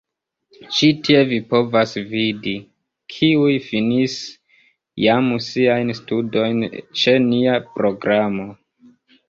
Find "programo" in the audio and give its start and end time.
7.79-8.51